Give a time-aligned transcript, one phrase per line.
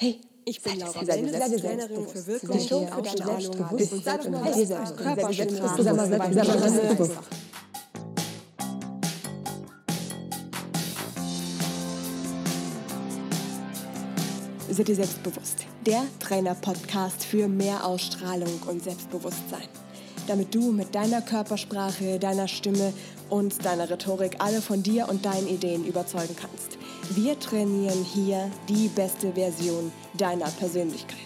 [0.00, 2.50] Hey, ich bin Laura Benne, Trainerin für Wirkung,
[2.86, 3.08] und
[4.04, 5.84] Selbstbewusstsein, Körpersprache,
[14.70, 15.66] Seid ihr selbstbewusst?
[15.84, 19.66] Der Trainer-Podcast für mehr Ausstrahlung und Selbstbewusstsein.
[20.28, 22.92] Damit du mit deiner Körpersprache, deiner Stimme
[23.30, 26.77] und deiner Rhetorik alle von dir und deinen Ideen überzeugen kannst.
[27.10, 31.16] Wir trainieren hier die beste Version deiner Persönlichkeit.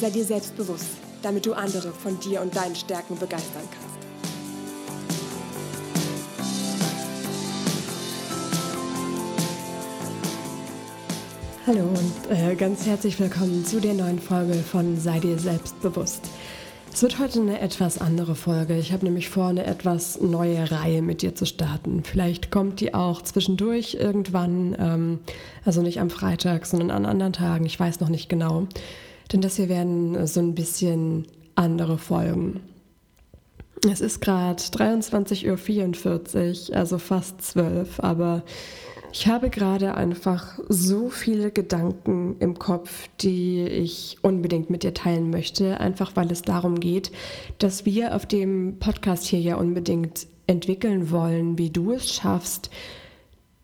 [0.00, 0.86] Sei dir selbstbewusst,
[1.22, 3.96] damit du andere von dir und deinen Stärken begeistern kannst.
[11.66, 16.22] Hallo und äh, ganz herzlich willkommen zu der neuen Folge von Sei dir selbstbewusst.
[16.96, 18.78] Es wird heute eine etwas andere Folge.
[18.78, 22.02] Ich habe nämlich vor, eine etwas neue Reihe mit dir zu starten.
[22.02, 25.18] Vielleicht kommt die auch zwischendurch irgendwann, ähm,
[25.66, 27.66] also nicht am Freitag, sondern an anderen Tagen.
[27.66, 28.66] Ich weiß noch nicht genau.
[29.30, 32.60] Denn das hier werden so ein bisschen andere Folgen.
[33.86, 38.42] Es ist gerade 23.44 Uhr, also fast 12, aber
[39.18, 45.30] ich habe gerade einfach so viele Gedanken im Kopf, die ich unbedingt mit dir teilen
[45.30, 47.12] möchte, einfach weil es darum geht,
[47.56, 52.68] dass wir auf dem Podcast hier ja unbedingt entwickeln wollen, wie du es schaffst,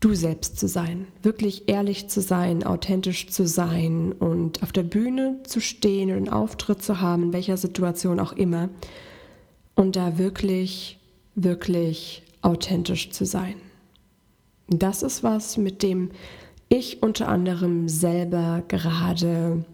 [0.01, 5.41] du selbst zu sein, wirklich ehrlich zu sein, authentisch zu sein und auf der Bühne
[5.45, 8.71] zu stehen und einen Auftritt zu haben, in welcher Situation auch immer,
[9.75, 10.99] und da wirklich,
[11.35, 13.57] wirklich authentisch zu sein.
[14.79, 16.11] Das ist was, mit dem
[16.69, 19.65] ich unter anderem selber gerade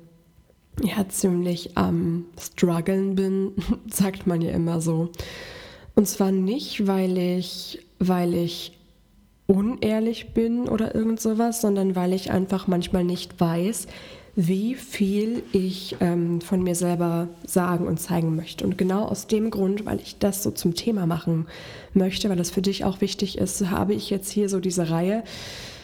[0.83, 3.53] ja ziemlich am struggeln bin,
[3.93, 5.11] sagt man ja immer so.
[5.95, 8.79] Und zwar nicht, weil ich, weil ich
[9.47, 13.87] unehrlich bin oder irgend sowas, sondern weil ich einfach manchmal nicht weiß,
[14.41, 18.65] wie viel ich ähm, von mir selber sagen und zeigen möchte.
[18.65, 21.49] Und genau aus dem Grund, weil ich das so zum Thema machen
[21.93, 25.25] möchte, weil das für dich auch wichtig ist, habe ich jetzt hier so diese Reihe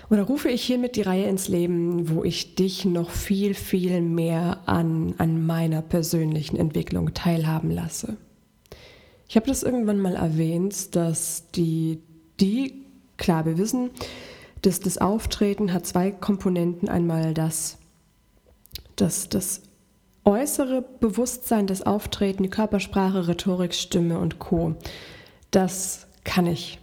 [0.09, 4.61] oder rufe ich hiermit die Reihe ins Leben, wo ich dich noch viel, viel mehr
[4.67, 8.17] an, an meiner persönlichen Entwicklung teilhaben lasse.
[9.29, 11.99] Ich habe das irgendwann mal erwähnt, dass die,
[12.39, 12.85] die
[13.17, 13.91] klar, wir wissen,
[14.63, 16.89] dass das Auftreten hat zwei Komponenten.
[16.89, 17.79] Einmal das
[18.97, 19.63] das, das
[20.25, 24.75] äußere Bewusstsein, das Auftreten, die Körpersprache, Rhetorik, Stimme und Co.
[25.51, 26.79] Das kann ich.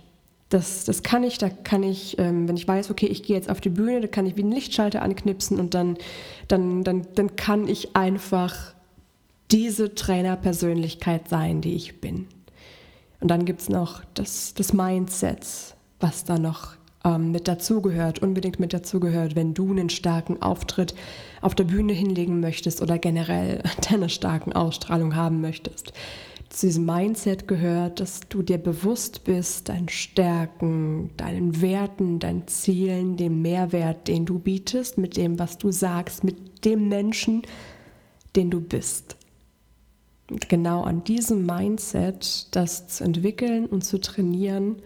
[0.49, 3.49] Das, das kann ich, da kann ich, ähm, wenn ich weiß, okay, ich gehe jetzt
[3.49, 5.97] auf die Bühne, da kann ich wie einen Lichtschalter anknipsen und dann,
[6.49, 8.73] dann, dann, dann kann ich einfach
[9.49, 12.27] diese Trainerpersönlichkeit sein, die ich bin.
[13.21, 15.45] Und dann gibt es noch das, das Mindset,
[16.01, 20.93] was da noch ähm, mit dazugehört, unbedingt mit dazugehört, wenn du einen starken Auftritt
[21.41, 25.93] auf der Bühne hinlegen möchtest oder generell deine starken Ausstrahlung haben möchtest.
[26.49, 33.15] Zu diesem Mindset gehört, dass du dir bewusst bist, deinen Stärken, deinen Werten, deinen Zielen,
[33.15, 37.43] dem Mehrwert, den du bietest, mit dem, was du sagst, mit dem Menschen,
[38.35, 39.15] den du bist.
[40.29, 44.81] Und genau an diesem Mindset, das zu entwickeln und zu trainieren,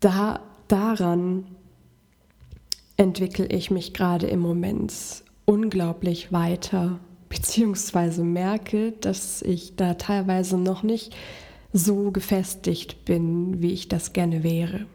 [0.00, 1.44] da daran
[2.96, 4.92] entwickle ich mich gerade im Moment
[5.44, 11.16] unglaublich weiter, beziehungsweise merke, dass ich da teilweise noch nicht
[11.72, 14.86] so gefestigt bin, wie ich das gerne wäre.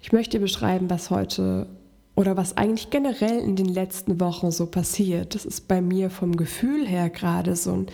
[0.00, 1.66] Ich möchte beschreiben, was heute
[2.14, 5.34] oder was eigentlich generell in den letzten Wochen so passiert.
[5.34, 7.86] Das ist bei mir vom Gefühl her gerade so ein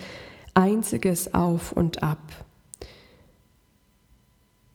[0.53, 2.19] einziges Auf und Ab.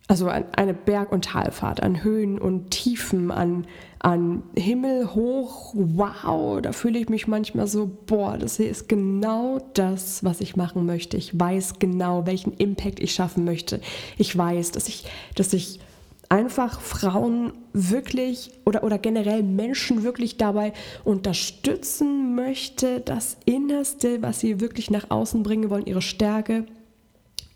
[0.09, 3.67] Also eine Berg- und Talfahrt, an Höhen und Tiefen, an,
[3.99, 9.59] an Himmel hoch, wow, da fühle ich mich manchmal so, boah, das hier ist genau
[9.75, 11.17] das, was ich machen möchte.
[11.17, 13.81] Ich weiß genau, welchen Impact ich schaffen möchte.
[14.17, 15.81] Ich weiß, dass ich, dass ich
[16.29, 20.73] einfach Frauen wirklich oder, oder generell Menschen wirklich dabei
[21.05, 26.65] unterstützen möchte, das Innerste, was sie wirklich nach außen bringen wollen, ihre Stärke,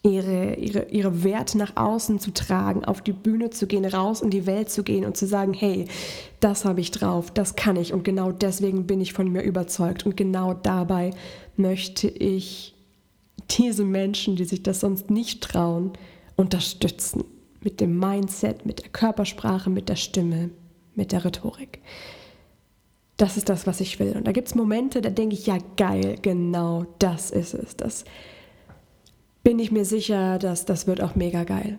[0.02, 4.31] ihre, ihre, ihre Werte nach außen zu tragen, auf die Bühne zu gehen, raus in
[4.31, 5.87] die Welt zu gehen und zu sagen, hey,
[6.41, 10.06] das habe ich drauf, das kann ich und genau deswegen bin ich von mir überzeugt
[10.06, 11.11] und genau dabei
[11.56, 12.75] möchte ich
[13.50, 15.93] diese Menschen, die sich das sonst nicht trauen,
[16.37, 17.25] unterstützen.
[17.62, 20.49] Mit dem Mindset, mit der Körpersprache, mit der Stimme,
[20.94, 21.81] mit der Rhetorik.
[23.19, 24.14] Das ist das, was ich will.
[24.17, 27.76] Und da gibt es Momente, da denke ich, ja geil, genau das ist es.
[27.76, 28.05] Das
[29.43, 31.79] bin ich mir sicher, dass das wird auch mega geil.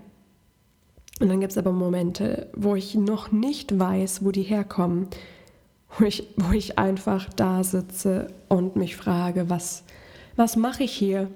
[1.19, 5.08] Und dann gibt es aber Momente, wo ich noch nicht weiß, wo die herkommen,
[5.98, 9.84] wo ich, wo ich einfach da sitze und mich frage, was,
[10.36, 11.30] was mache ich hier?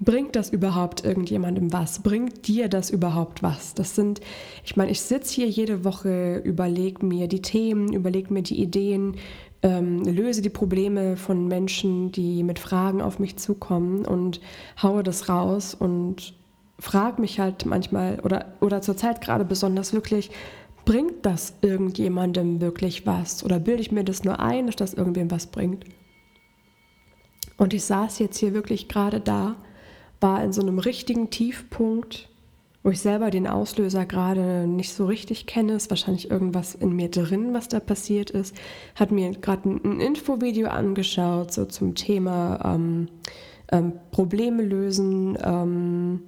[0.00, 2.00] Bringt das überhaupt irgendjemandem was?
[2.00, 3.74] Bringt dir das überhaupt was?
[3.74, 4.20] Das sind,
[4.64, 9.16] ich meine, ich sitze hier jede Woche, überlege mir die Themen, überlege mir die Ideen,
[9.64, 14.40] ähm, löse die Probleme von Menschen, die mit Fragen auf mich zukommen und
[14.80, 16.34] haue das raus und
[16.78, 20.30] frage mich halt manchmal oder, oder zurzeit gerade besonders wirklich,
[20.84, 23.42] bringt das irgendjemandem wirklich was?
[23.42, 25.86] Oder bilde ich mir das nur ein, dass das irgendwem was bringt?
[27.56, 29.56] Und ich saß jetzt hier wirklich gerade da
[30.20, 32.28] war in so einem richtigen Tiefpunkt,
[32.84, 35.72] wo ich selber den Auslöser gerade nicht so richtig kenne.
[35.72, 38.54] Ist wahrscheinlich irgendwas in mir drin, was da passiert ist.
[38.94, 43.08] Hat mir gerade ein, Infovideo angeschaut, so zum Thema ähm,
[43.72, 45.38] ähm, Probleme lösen.
[45.42, 46.24] Ähm,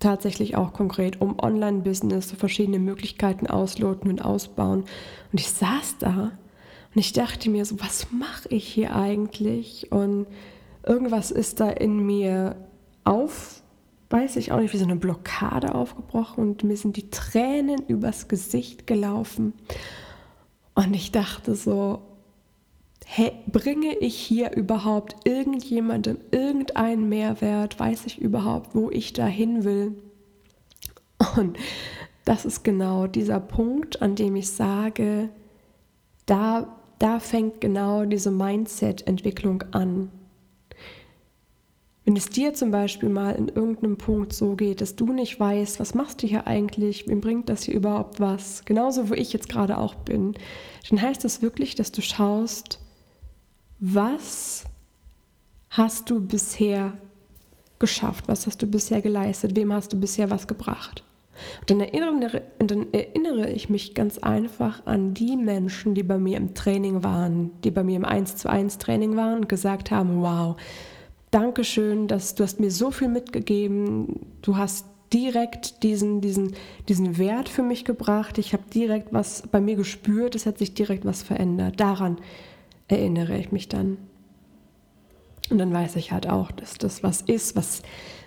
[0.00, 4.84] tatsächlich auch konkret um Online-Business, so verschiedene Möglichkeiten ausloten und ausbauen.
[5.32, 6.32] Und ich saß da
[6.94, 9.90] und ich dachte mir so, was mache ich hier eigentlich?
[9.90, 10.26] Und
[10.86, 12.54] irgendwas ist da in mir
[13.04, 13.62] auf,
[14.14, 18.28] weiß ich auch nicht, wie so eine Blockade aufgebrochen und mir sind die Tränen übers
[18.28, 19.54] Gesicht gelaufen.
[20.76, 22.00] Und ich dachte so,
[23.04, 27.80] hey, bringe ich hier überhaupt irgendjemandem irgendeinen Mehrwert?
[27.80, 29.96] Weiß ich überhaupt, wo ich da hin will?
[31.36, 31.58] Und
[32.24, 35.28] das ist genau dieser Punkt, an dem ich sage,
[36.26, 40.12] da, da fängt genau diese Mindset-Entwicklung an.
[42.04, 45.80] Wenn es dir zum Beispiel mal in irgendeinem Punkt so geht, dass du nicht weißt,
[45.80, 49.48] was machst du hier eigentlich, wem bringt das hier überhaupt was, genauso wo ich jetzt
[49.48, 50.34] gerade auch bin,
[50.90, 52.78] dann heißt das wirklich, dass du schaust,
[53.80, 54.64] was
[55.70, 56.92] hast du bisher
[57.78, 61.04] geschafft, was hast du bisher geleistet, wem hast du bisher was gebracht.
[61.60, 66.36] Und dann erinnere, dann erinnere ich mich ganz einfach an die Menschen, die bei mir
[66.36, 70.22] im Training waren, die bei mir im 1 zu 1 Training waren und gesagt haben,
[70.22, 70.56] wow,
[71.34, 74.20] Dankeschön, dass du hast mir so viel mitgegeben.
[74.40, 76.54] Du hast direkt diesen, diesen,
[76.88, 78.38] diesen Wert für mich gebracht.
[78.38, 80.36] Ich habe direkt was bei mir gespürt.
[80.36, 81.80] Es hat sich direkt was verändert.
[81.80, 82.18] Daran
[82.86, 83.96] erinnere ich mich dann.
[85.50, 87.82] Und dann weiß ich halt auch, dass das was ist, was,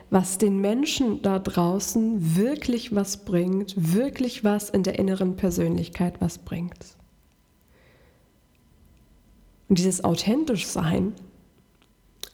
[0.09, 6.39] was den Menschen da draußen wirklich was bringt, wirklich was in der inneren Persönlichkeit was
[6.39, 6.97] bringt.
[9.69, 11.13] Und dieses authentisch sein,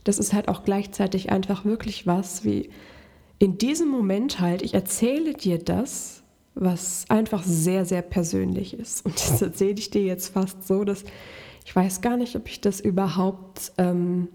[0.04, 2.70] das ist halt auch gleichzeitig einfach wirklich was, wie
[3.40, 6.24] in diesem Moment halt, ich erzähle dir das,
[6.56, 9.06] was einfach sehr, sehr persönlich ist.
[9.06, 11.04] Und das erzähle ich dir jetzt fast so, dass
[11.66, 14.28] ich weiß gar nicht, ob ich das überhaupt, ähm,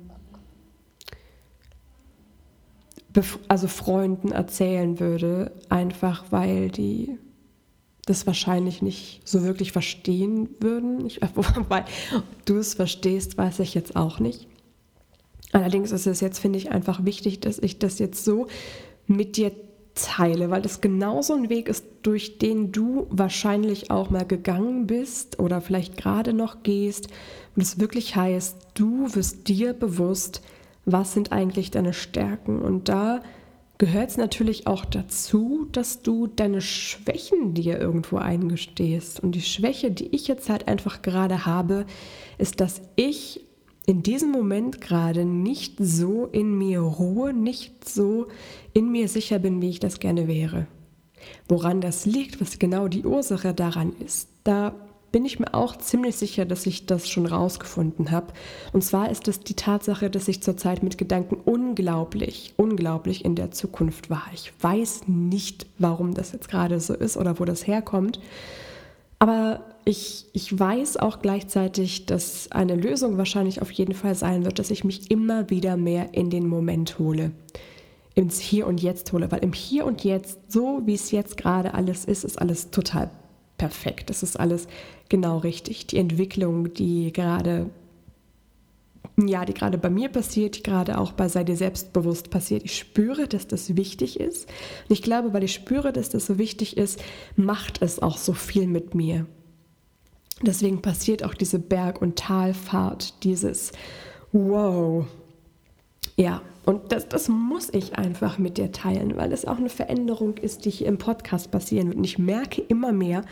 [3.49, 7.19] also Freunden erzählen würde, einfach weil die
[8.07, 11.05] das wahrscheinlich nicht so wirklich verstehen würden.
[11.05, 11.85] Ich, wobei
[12.45, 14.49] du es verstehst, weiß ich jetzt auch nicht.
[15.53, 18.47] Allerdings ist es jetzt, finde ich, einfach wichtig, dass ich das jetzt so
[19.07, 19.53] mit dir
[19.95, 25.39] teile, weil das genauso ein Weg ist, durch den du wahrscheinlich auch mal gegangen bist
[25.39, 27.09] oder vielleicht gerade noch gehst.
[27.57, 30.43] Und es wirklich heißt, du wirst dir bewusst,
[30.85, 32.61] was sind eigentlich deine Stärken.
[32.61, 33.21] Und da
[33.79, 39.21] gehört es natürlich auch dazu, dass du deine Schwächen dir irgendwo eingestehst.
[39.21, 41.87] Und die Schwäche, die ich jetzt halt einfach gerade habe,
[42.39, 43.48] ist, dass ich
[43.89, 48.27] in diesem Moment gerade nicht so in mir ruhe, nicht so
[48.75, 50.67] in mir sicher bin, wie ich das gerne wäre.
[51.49, 54.75] Woran das liegt, was genau die Ursache daran ist, da
[55.11, 58.35] bin ich mir auch ziemlich sicher, dass ich das schon rausgefunden habe.
[58.75, 63.53] Und zwar ist es die Tatsache, dass ich zurzeit mit Gedanken unglaublich, unglaublich in der
[63.53, 64.27] Zukunft war.
[64.35, 68.21] Ich weiß nicht, warum das jetzt gerade so ist oder wo das herkommt.
[69.19, 74.59] Aber ich, ich weiß auch gleichzeitig, dass eine Lösung wahrscheinlich auf jeden Fall sein wird,
[74.59, 77.33] dass ich mich immer wieder mehr in den Moment hole,
[78.15, 81.73] ins Hier und Jetzt hole, weil im Hier und Jetzt, so wie es jetzt gerade
[81.73, 83.11] alles ist, ist alles total
[83.57, 84.11] perfekt.
[84.11, 84.69] Es ist alles
[85.09, 85.87] genau richtig.
[85.87, 87.71] Die Entwicklung, die gerade
[89.17, 92.63] ja, die gerade bei mir passiert, die gerade auch bei Sei dir selbstbewusst passiert.
[92.65, 94.49] Ich spüre, dass das wichtig ist.
[94.89, 97.03] Und ich glaube, weil ich spüre, dass das so wichtig ist,
[97.37, 99.27] macht es auch so viel mit mir.
[100.43, 103.73] Deswegen passiert auch diese Berg- und Talfahrt, dieses
[104.33, 105.07] Wow.
[106.17, 110.37] Ja, und das, das muss ich einfach mit dir teilen, weil es auch eine Veränderung
[110.37, 111.97] ist, die hier im Podcast passieren wird.
[111.97, 113.23] Und ich merke immer mehr,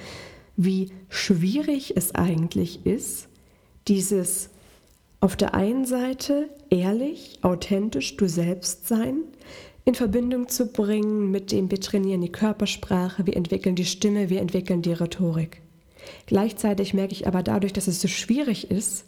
[0.56, 3.28] wie schwierig es eigentlich ist,
[3.88, 4.50] dieses
[5.20, 9.18] auf der einen Seite ehrlich, authentisch du selbst sein
[9.84, 14.40] in Verbindung zu bringen mit dem, wir trainieren die Körpersprache, wir entwickeln die Stimme, wir
[14.40, 15.62] entwickeln die Rhetorik.
[16.26, 19.04] Gleichzeitig merke ich aber dadurch, dass es so schwierig ist,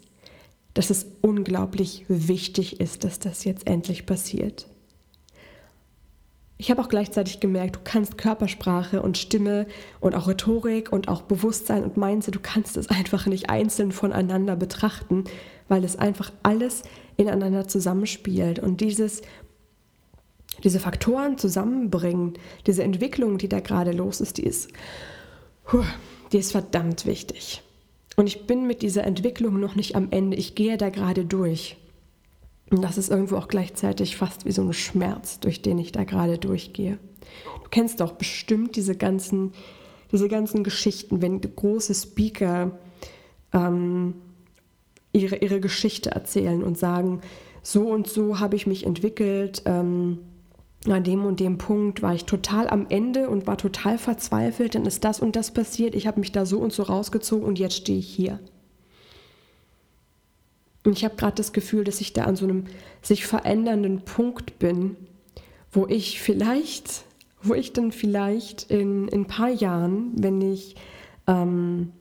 [0.73, 4.67] dass es unglaublich wichtig ist, dass das jetzt endlich passiert.
[6.61, 9.65] Ich habe auch gleichzeitig gemerkt, du kannst Körpersprache und Stimme
[10.01, 14.57] und auch Rhetorik und auch Bewusstsein und Mindset, du kannst es einfach nicht einzeln voneinander
[14.57, 15.23] betrachten,
[15.69, 16.83] weil es einfach alles
[17.15, 18.59] ineinander zusammenspielt.
[18.59, 19.21] Und dieses,
[20.63, 22.33] diese Faktoren zusammenbringen,
[22.67, 24.69] diese Entwicklung, die da gerade los ist, die ist,
[26.31, 27.61] die ist verdammt wichtig.
[28.15, 30.37] Und ich bin mit dieser Entwicklung noch nicht am Ende.
[30.37, 31.77] Ich gehe da gerade durch.
[32.69, 36.03] Und das ist irgendwo auch gleichzeitig fast wie so ein Schmerz, durch den ich da
[36.03, 36.99] gerade durchgehe.
[37.63, 39.53] Du kennst doch bestimmt diese ganzen,
[40.11, 42.71] diese ganzen Geschichten, wenn große Speaker
[43.53, 44.15] ähm,
[45.13, 47.21] ihre, ihre Geschichte erzählen und sagen,
[47.63, 50.19] so und so habe ich mich entwickelt, ähm,
[50.87, 54.85] an dem und dem Punkt war ich total am Ende und war total verzweifelt, dann
[54.85, 57.75] ist das und das passiert, ich habe mich da so und so rausgezogen und jetzt
[57.75, 58.39] stehe ich hier.
[60.85, 62.65] Und ich habe gerade das Gefühl, dass ich da an so einem
[63.01, 64.95] sich verändernden Punkt bin,
[65.71, 67.03] wo ich vielleicht,
[67.43, 70.75] wo ich dann vielleicht in, in ein paar Jahren, wenn ich
[71.27, 71.91] ähm,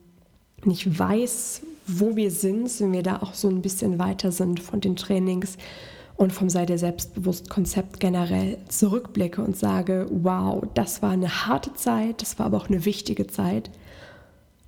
[0.65, 4.81] nicht weiß, wo wir sind, wenn wir da auch so ein bisschen weiter sind von
[4.81, 5.57] den Trainings
[6.19, 11.73] und vom Sei dir selbstbewusst Konzept generell zurückblicke und sage, wow, das war eine harte
[11.75, 13.71] Zeit, das war aber auch eine wichtige Zeit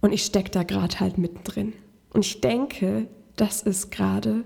[0.00, 1.73] und ich stecke da gerade halt mittendrin.
[2.14, 4.45] Und ich denke, das ist gerade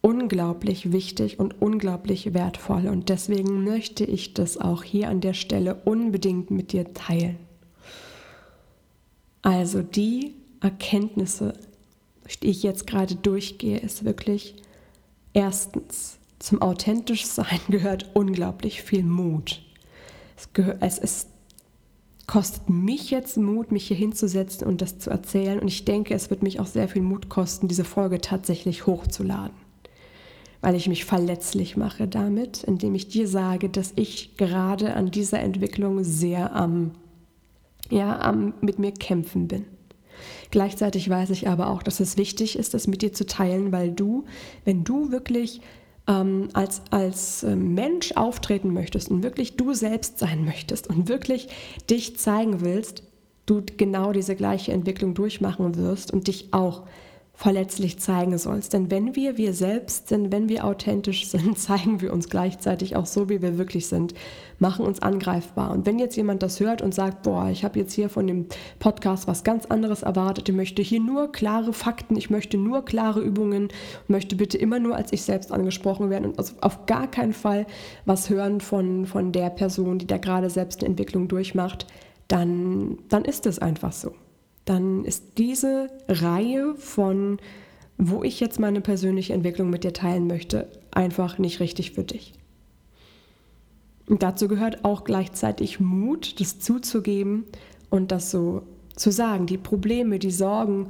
[0.00, 5.76] unglaublich wichtig und unglaublich wertvoll und deswegen möchte ich das auch hier an der Stelle
[5.84, 7.38] unbedingt mit dir teilen.
[9.42, 11.52] Also die Erkenntnisse,
[12.42, 14.56] die ich jetzt gerade durchgehe, ist wirklich
[15.32, 19.62] erstens, zum authentisch sein gehört unglaublich viel Mut.
[20.36, 21.26] Es, gehört, es, es
[22.26, 25.60] kostet mich jetzt Mut, mich hier hinzusetzen und das zu erzählen.
[25.60, 29.56] Und ich denke, es wird mich auch sehr viel Mut kosten, diese Folge tatsächlich hochzuladen.
[30.60, 35.40] Weil ich mich verletzlich mache damit, indem ich dir sage, dass ich gerade an dieser
[35.40, 36.92] Entwicklung sehr am,
[37.90, 39.64] ja, am mit mir kämpfen bin.
[40.50, 43.90] Gleichzeitig weiß ich aber auch, dass es wichtig ist, das mit dir zu teilen, weil
[43.90, 44.24] du,
[44.64, 45.62] wenn du wirklich
[46.10, 51.48] ähm, als, als äh, Mensch auftreten möchtest und wirklich du selbst sein möchtest und wirklich
[51.88, 53.04] dich zeigen willst,
[53.46, 56.86] du genau diese gleiche Entwicklung durchmachen wirst und dich auch
[57.40, 58.74] verletzlich zeigen sollst.
[58.74, 63.06] Denn wenn wir wir selbst sind, wenn wir authentisch sind, zeigen wir uns gleichzeitig auch
[63.06, 64.12] so, wie wir wirklich sind,
[64.58, 65.70] machen uns angreifbar.
[65.70, 68.44] Und wenn jetzt jemand das hört und sagt, boah, ich habe jetzt hier von dem
[68.78, 73.22] Podcast was ganz anderes erwartet, ich möchte hier nur klare Fakten, ich möchte nur klare
[73.22, 73.68] Übungen,
[74.06, 77.66] möchte bitte immer nur als ich selbst angesprochen werden und also auf gar keinen Fall
[78.04, 81.86] was hören von, von der Person, die da gerade selbst eine Entwicklung durchmacht,
[82.28, 84.12] dann, dann ist es einfach so
[84.70, 87.38] dann ist diese Reihe von,
[87.98, 92.34] wo ich jetzt meine persönliche Entwicklung mit dir teilen möchte, einfach nicht richtig für dich.
[94.06, 97.46] Und dazu gehört auch gleichzeitig Mut, das zuzugeben
[97.90, 98.62] und das so
[98.94, 100.86] zu sagen, die Probleme, die Sorgen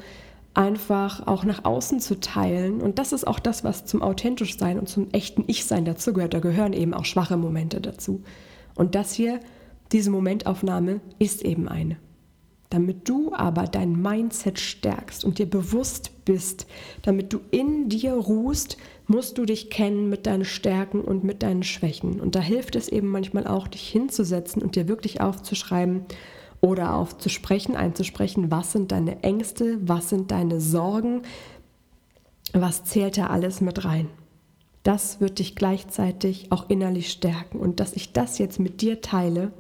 [0.53, 2.83] einfach auch nach außen zu teilen.
[2.83, 6.35] Und das ist auch das, was zum authentisch sein und zum echten Ich-Sein dazu gehört.
[6.35, 8.23] Da gehören eben auch schwache Momente dazu.
[8.75, 9.41] Und das hier,
[9.91, 11.97] diese Momentaufnahme, ist eben eine.
[12.71, 16.67] Damit du aber dein Mindset stärkst und dir bewusst bist,
[17.03, 18.77] damit du in dir ruhst,
[19.09, 22.21] musst du dich kennen mit deinen Stärken und mit deinen Schwächen.
[22.21, 26.05] Und da hilft es eben manchmal auch, dich hinzusetzen und dir wirklich aufzuschreiben
[26.61, 31.23] oder aufzusprechen, einzusprechen, was sind deine Ängste, was sind deine Sorgen,
[32.53, 34.09] was zählt da alles mit rein.
[34.85, 37.59] Das wird dich gleichzeitig auch innerlich stärken.
[37.59, 39.53] Und dass ich das jetzt mit dir teile,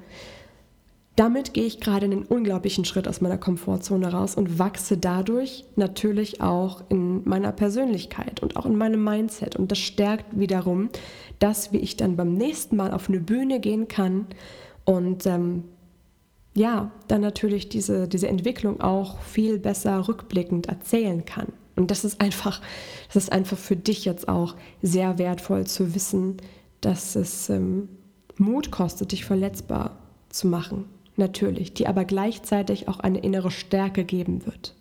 [1.20, 6.40] damit gehe ich gerade einen unglaublichen Schritt aus meiner Komfortzone raus und wachse dadurch natürlich
[6.40, 9.54] auch in meiner Persönlichkeit und auch in meinem Mindset.
[9.54, 10.88] Und das stärkt wiederum
[11.38, 14.28] das, wie ich dann beim nächsten Mal auf eine Bühne gehen kann
[14.86, 15.64] und ähm,
[16.54, 21.48] ja, dann natürlich diese, diese Entwicklung auch viel besser rückblickend erzählen kann.
[21.76, 22.62] Und das ist einfach,
[23.08, 26.38] das ist einfach für dich jetzt auch sehr wertvoll zu wissen,
[26.80, 27.90] dass es ähm,
[28.38, 29.98] Mut kostet, dich verletzbar
[30.30, 30.86] zu machen
[31.20, 34.74] natürlich, die aber gleichzeitig auch eine innere Stärke geben wird.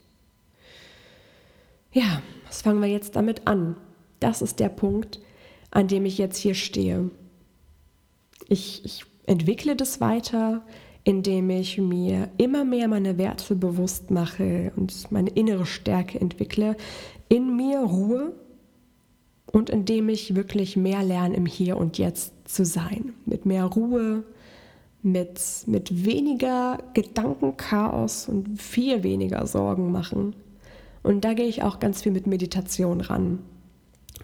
[1.92, 3.76] Ja, was fangen wir jetzt damit an?
[4.20, 5.20] Das ist der Punkt,
[5.70, 7.12] an dem ich jetzt hier stehe.
[8.48, 10.66] Ich, ich entwickle das weiter,
[11.04, 16.76] indem ich mir immer mehr meine Werte bewusst mache und meine innere Stärke entwickle,
[17.30, 18.34] in mir Ruhe
[19.46, 23.14] und indem ich wirklich mehr lerne, im Hier und Jetzt zu sein.
[23.26, 24.24] Mit mehr Ruhe,
[25.02, 30.36] mit, mit weniger Gedankenchaos und viel weniger Sorgen machen.
[31.04, 33.40] Und da gehe ich auch ganz viel mit Meditation ran,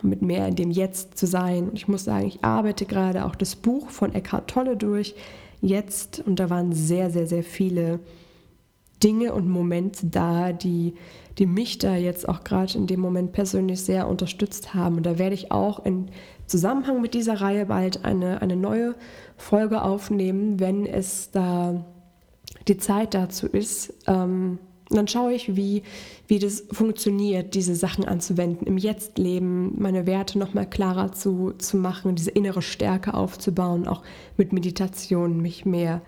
[0.01, 1.69] mit mehr in dem Jetzt zu sein.
[1.69, 5.15] Und ich muss sagen, ich arbeite gerade auch das Buch von Eckhart Tolle durch,
[5.61, 6.21] jetzt.
[6.25, 7.99] Und da waren sehr, sehr, sehr viele
[9.03, 10.93] Dinge und Momente da, die,
[11.37, 14.97] die mich da jetzt auch gerade in dem Moment persönlich sehr unterstützt haben.
[14.97, 16.09] Und da werde ich auch in
[16.47, 18.95] Zusammenhang mit dieser Reihe bald eine, eine neue
[19.37, 21.85] Folge aufnehmen, wenn es da
[22.67, 23.93] die Zeit dazu ist.
[24.07, 24.59] Ähm,
[24.89, 25.81] dann schaue ich, wie,
[26.27, 32.15] wie das funktioniert, diese Sachen anzuwenden, im Jetzt-Leben, meine Werte nochmal klarer zu, zu machen,
[32.15, 34.03] diese innere Stärke aufzubauen, auch
[34.37, 36.01] mit Meditation mich mehr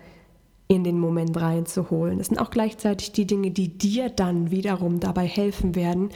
[0.68, 2.18] in den Moment reinzuholen.
[2.18, 6.10] Das sind auch gleichzeitig die Dinge, die dir dann wiederum dabei helfen werden,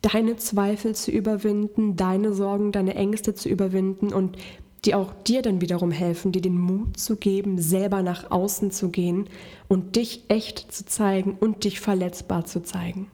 [0.00, 4.38] deine Zweifel zu überwinden, deine Sorgen, deine Ängste zu überwinden und
[4.84, 8.88] die auch dir dann wiederum helfen, dir den Mut zu geben, selber nach außen zu
[8.88, 9.28] gehen
[9.68, 13.08] und dich echt zu zeigen und dich verletzbar zu zeigen.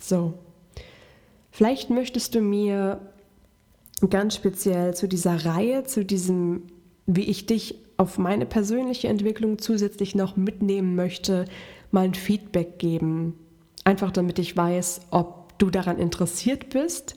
[0.00, 0.34] So,
[1.50, 3.00] vielleicht möchtest du mir
[4.08, 6.62] ganz speziell zu dieser Reihe, zu diesem,
[7.04, 11.44] wie ich dich auf meine persönliche Entwicklung zusätzlich noch mitnehmen möchte,
[11.90, 13.34] mal ein Feedback geben.
[13.84, 17.16] Einfach damit ich weiß, ob du daran interessiert bist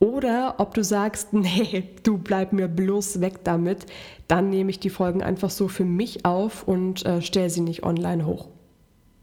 [0.00, 3.86] oder ob du sagst, nee, du bleib mir bloß weg damit,
[4.26, 7.84] dann nehme ich die Folgen einfach so für mich auf und äh, stelle sie nicht
[7.84, 8.48] online hoch.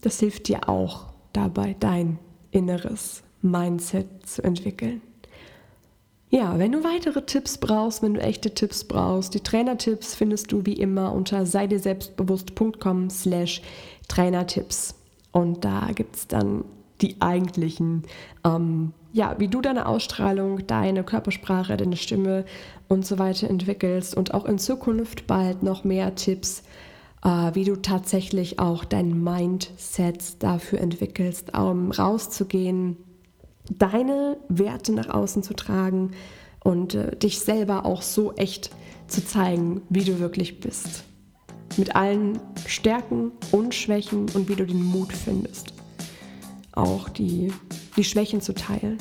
[0.00, 2.18] das hilft dir auch dabei, dein
[2.52, 5.02] inneres Mindset zu entwickeln.
[6.28, 10.64] Ja, wenn du weitere Tipps brauchst, wenn du echte Tipps brauchst, die Trainertipps findest du
[10.64, 13.62] wie immer unter seidirselbstbewusst.com slash
[14.06, 14.94] Trainertipps.
[15.32, 16.64] Und da gibt es dann
[17.00, 18.04] die eigentlichen
[18.44, 22.44] ähm, ja, wie du deine Ausstrahlung, deine Körpersprache, deine Stimme
[22.88, 26.62] und so weiter entwickelst und auch in Zukunft bald noch mehr Tipps,
[27.24, 32.96] äh, wie du tatsächlich auch dein Mindset dafür entwickelst, um rauszugehen,
[33.68, 36.12] deine Werte nach außen zu tragen
[36.62, 38.70] und äh, dich selber auch so echt
[39.08, 41.04] zu zeigen, wie du wirklich bist.
[41.76, 45.79] Mit allen Stärken und Schwächen und wie du den Mut findest
[46.80, 47.52] auch die,
[47.96, 48.98] die Schwächen zu teilen.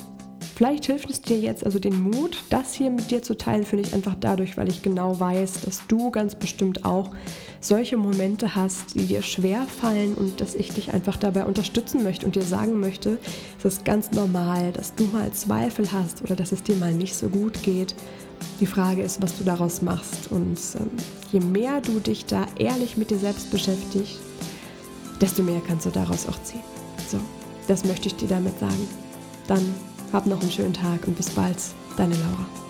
[0.60, 3.88] Vielleicht hilft es dir jetzt also den Mut, das hier mit dir zu teilen, finde
[3.88, 7.12] ich einfach dadurch, weil ich genau weiß, dass du ganz bestimmt auch
[7.62, 12.26] solche Momente hast, die dir schwer fallen und dass ich dich einfach dabei unterstützen möchte
[12.26, 13.20] und dir sagen möchte,
[13.58, 17.16] es ist ganz normal, dass du mal Zweifel hast oder dass es dir mal nicht
[17.16, 17.96] so gut geht.
[18.60, 20.30] Die Frage ist, was du daraus machst.
[20.30, 20.90] Und ähm,
[21.32, 24.20] je mehr du dich da ehrlich mit dir selbst beschäftigst,
[25.22, 26.64] desto mehr kannst du daraus auch ziehen.
[27.10, 27.20] So,
[27.70, 28.88] das möchte ich dir damit sagen.
[29.48, 29.76] Dann
[30.12, 31.58] hab noch einen schönen Tag und bis bald,
[31.98, 32.69] deine Laura.